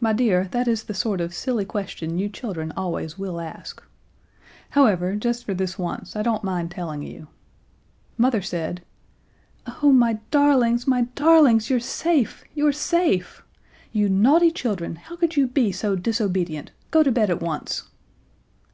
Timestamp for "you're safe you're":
11.68-12.72